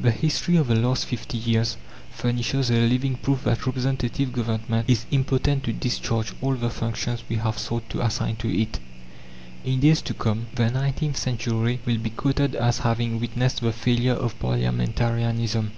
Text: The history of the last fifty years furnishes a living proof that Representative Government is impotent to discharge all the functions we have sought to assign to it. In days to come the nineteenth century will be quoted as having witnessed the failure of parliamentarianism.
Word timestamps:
The 0.00 0.10
history 0.10 0.56
of 0.56 0.68
the 0.68 0.74
last 0.74 1.04
fifty 1.04 1.36
years 1.36 1.76
furnishes 2.10 2.70
a 2.70 2.88
living 2.88 3.14
proof 3.16 3.44
that 3.44 3.66
Representative 3.66 4.32
Government 4.32 4.88
is 4.88 5.04
impotent 5.10 5.64
to 5.64 5.72
discharge 5.74 6.32
all 6.40 6.54
the 6.54 6.70
functions 6.70 7.22
we 7.28 7.36
have 7.36 7.58
sought 7.58 7.86
to 7.90 8.00
assign 8.00 8.36
to 8.36 8.48
it. 8.58 8.80
In 9.66 9.80
days 9.80 10.00
to 10.00 10.14
come 10.14 10.46
the 10.54 10.70
nineteenth 10.70 11.18
century 11.18 11.78
will 11.84 11.98
be 11.98 12.08
quoted 12.08 12.54
as 12.54 12.78
having 12.78 13.20
witnessed 13.20 13.60
the 13.60 13.70
failure 13.70 14.14
of 14.14 14.38
parliamentarianism. 14.38 15.72